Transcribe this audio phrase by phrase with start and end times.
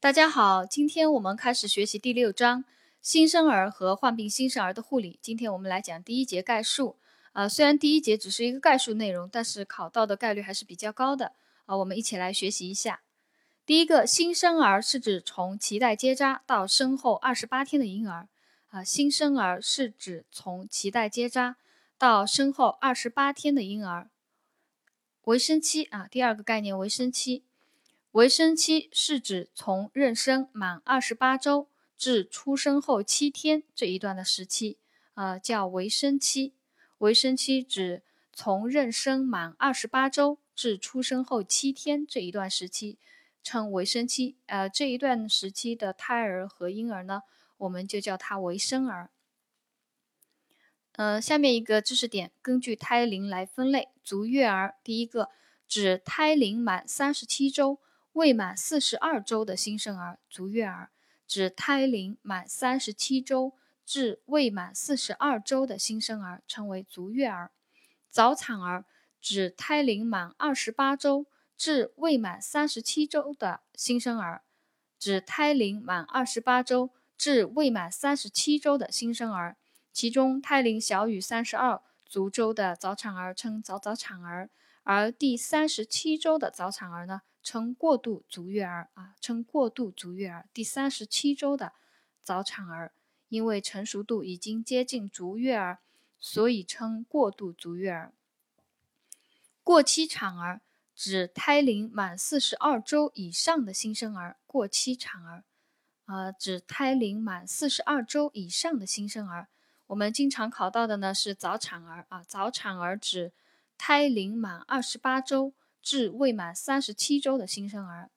[0.00, 2.64] 大家好，今天我们开始学习第六章
[3.02, 5.18] 新生儿和患病新生儿的护理。
[5.20, 6.96] 今天我们来讲第一节概述。
[7.32, 11.32] 呃，虽然第一节只是一个概述内容，但是考到的概率还是比较高的。
[11.66, 13.00] 啊，我们一起来学习一下。
[13.66, 18.28] 第一个，新生儿是指从脐带结扎到生后二十八天的婴儿。
[18.68, 21.56] 啊，新生儿是指从脐带结扎
[21.98, 24.08] 到生后二十八天的婴儿。
[25.24, 27.42] 维生期啊，第二个概念，维生期。
[28.12, 34.78] 维生期是指从妊娠满二十八周至出生后七天这一段的时期，
[35.14, 36.54] 呃，叫维生期。
[36.98, 38.02] 维生期指
[38.32, 42.98] 从妊娠满二十八周至出生后七天这一段时期，
[43.42, 44.36] 称维生期。
[44.46, 47.22] 呃，这一段时期的胎儿和婴儿呢，
[47.58, 49.10] 我们就叫它为生儿。
[50.92, 55.28] 呃，下面一个知识点，根据胎龄来分类，足月儿，第一个
[55.68, 57.78] 指胎龄满三十七周。
[58.18, 60.90] 未满四十二周的新生儿，足月儿，
[61.24, 63.52] 指胎龄满三十七周
[63.86, 67.52] 至未满四十二周的新生儿，称为足月儿。
[68.10, 68.84] 早产儿，
[69.20, 74.42] 指胎龄满二十八周至未满三十七周的新生儿，
[74.98, 79.56] 指胎龄满二十八周至未满三十七周的新生儿。
[79.92, 84.50] 其中，胎龄小于三十二足周的早产儿称早早产儿，
[84.88, 87.20] 而第三十七周的早产儿呢？
[87.42, 90.48] 称过渡足月儿啊，称过渡足月儿。
[90.54, 91.74] 第三十七周的
[92.22, 92.92] 早产儿，
[93.28, 95.80] 因为成熟度已经接近足月儿，
[96.18, 98.14] 所以称过渡足月儿。
[99.62, 100.62] 过期产儿
[100.96, 104.38] 指胎龄满四十二周以上的新生儿。
[104.46, 105.44] 过期产儿
[106.06, 109.48] 啊，指胎龄满四十二周以上的新生儿。
[109.88, 113.34] 我们经常考到的呢是早产儿啊，早产儿指
[113.78, 115.54] 胎龄满二十八周。
[115.80, 118.10] 至未满三十七周的新生儿。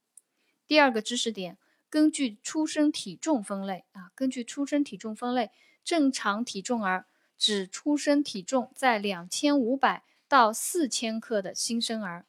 [0.68, 1.58] 第二个知识点，
[1.90, 7.06] 根据出生体重分类啊，根据出生体重分类，正常体重儿
[7.38, 12.25] 指出生体重在两千五百到四千克的新生儿。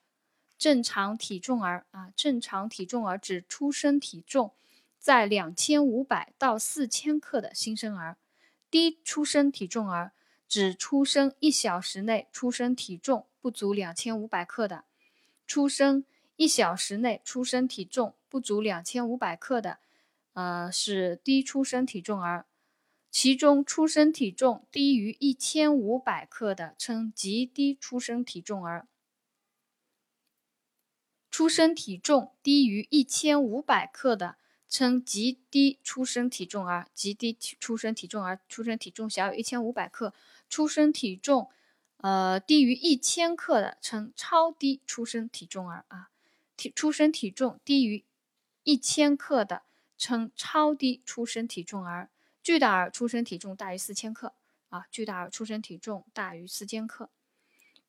[0.57, 4.53] 正常体重儿啊，正常体重儿指出生体重
[5.01, 8.17] 在两千五百到四千克的新生儿。
[8.71, 10.13] 低出生体重儿
[10.53, 14.85] 指出生一小时内出生体重不足两千五百克的。
[15.47, 16.05] 出生
[16.37, 19.79] 一小时内出生体重不足两千五百克的，
[20.35, 22.45] 呃，是低出生体重儿。
[23.11, 28.87] 其中出生体重低于一千五百克的称极低出生体重儿。
[31.31, 34.37] 出生体重低于一千五百克的
[34.69, 36.89] 称极低出生体重儿。
[36.95, 40.15] 极低出生体重儿，出生体重小于一千五百克，
[40.53, 41.49] 出生体重。
[41.97, 46.11] 呃，低于一千克的称超低出生体重儿啊，
[46.57, 48.05] 体出生体重低于
[48.65, 49.63] 一千克的
[49.97, 52.11] 称超低出生体重儿。
[52.43, 54.35] 巨大儿出生体重大于四千克
[54.69, 57.09] 啊，巨大儿出生体重大于四千克。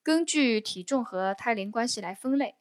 [0.04, 2.56] 根据体重和胎龄关系来分类，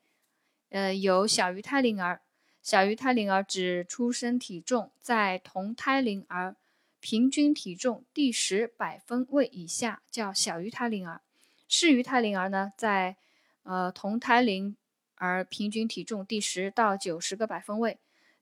[0.70, 2.22] 呃，有小于胎龄儿，
[2.62, 6.56] 小于胎龄儿指出生体重在同胎龄儿
[7.02, 11.20] 平均体重第十百分位以下，叫小于胎龄儿。
[11.68, 13.16] 适于胎龄儿呢，在
[13.64, 14.76] 呃同胎龄
[15.16, 17.96] 儿平均体重第十到九十个百分位；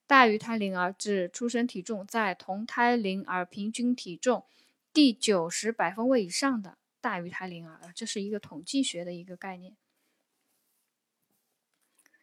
[0.06, 4.44] 大于胎龄儿指出生体重在同胎龄儿平均体重
[4.92, 9.74] 第九十百分位以上的大于胎龄儿，这是一个统计学的一个概念。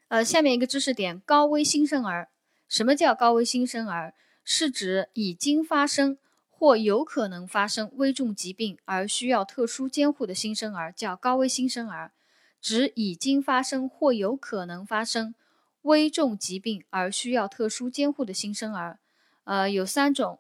[0.09, 2.29] 呃，下面一个知识点：高危新生儿。
[2.69, 4.13] 什么叫高危新生儿？
[4.43, 6.19] 是指已经发生。
[6.59, 12.11] 或有可能发生危重疾病而需要特殊监护的新生儿叫高危新生儿，
[12.59, 15.35] 指已经发生或有可能发生
[15.83, 18.97] 危重疾病而需要特殊监护的新生儿。
[19.43, 20.39] 呃，有三种，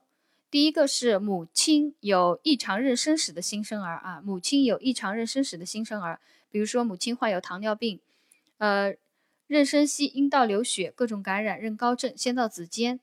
[0.49, 7.99] 第一个是母亲有异常妊娠史的新生儿啊，母亲有异常妊娠史的新生儿，比如说母亲患有糖尿病，
[8.57, 8.91] 呃，
[9.47, 12.97] 妊娠期阴道流血、各种感染、妊高症、先到子笺。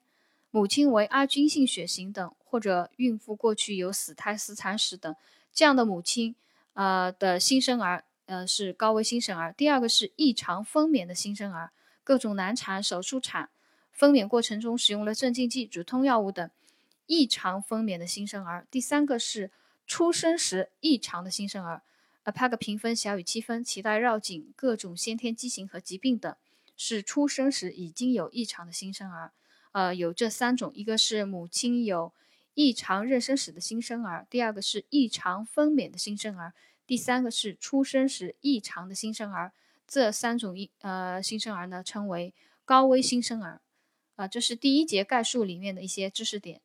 [0.50, 5.12] 母亲为阿菌性血型等，或者孕妇过去有死胎、死产史等，
[5.52, 6.36] 这样的母亲，
[6.74, 9.52] 呃的新生儿，呃是高危新生儿。
[9.52, 11.72] 第二个是异常分娩的新生儿，
[12.04, 13.50] 各种难产、手术产，
[13.90, 16.48] 分娩过程中使用了镇静剂、止痛药物等，
[17.08, 18.68] 异常分娩的新生儿。
[18.70, 19.50] 第三个是
[19.84, 21.82] 出生时异常的新生儿，
[22.22, 26.32] 呃帕克评分小于七分，脐带绕颈，各种先天畸形和疾病等，
[26.76, 29.32] 是出生时已经有异常的新生儿。
[29.72, 32.12] 呃，有这三种，一个是母亲有
[32.54, 36.54] 异常妊娠史的新生儿，第二个是异常分娩的新生儿，
[36.86, 39.52] 第三个是出生时异常的新生儿。
[39.86, 42.34] 这三种一呃新生儿呢，称为
[42.64, 43.60] 高危新生儿。
[44.16, 46.60] 啊，这是第一节概述里面的一些知识点。